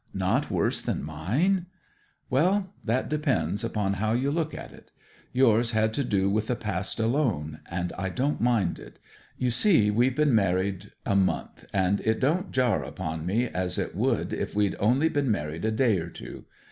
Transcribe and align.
'Not 0.15 0.49
worse 0.49 0.81
than 0.81 1.03
mine?' 1.03 1.67
'Well 2.31 2.73
that 2.83 3.07
depends 3.07 3.63
upon 3.63 3.93
how 4.01 4.13
you 4.13 4.31
look 4.31 4.51
at 4.55 4.73
it. 4.73 4.89
Yours 5.31 5.73
had 5.73 5.93
to 5.93 6.03
do 6.03 6.27
with 6.27 6.47
the 6.47 6.55
past 6.55 6.99
alone; 6.99 7.59
and 7.69 7.93
I 7.99 8.09
don't 8.09 8.41
mind 8.41 8.79
it. 8.79 8.97
You 9.37 9.51
see, 9.51 9.91
we've 9.91 10.15
been 10.15 10.33
married 10.33 10.91
a 11.05 11.15
month, 11.15 11.65
and 11.71 12.01
it 12.01 12.19
don't 12.19 12.51
jar 12.51 12.83
upon 12.83 13.27
me 13.27 13.45
as 13.47 13.77
it 13.77 13.93
would 13.95 14.33
if 14.33 14.55
we'd 14.55 14.75
only 14.79 15.07
been 15.07 15.29
married 15.29 15.65
a 15.65 15.71
day 15.71 15.99
or 15.99 16.09
two. 16.09 16.45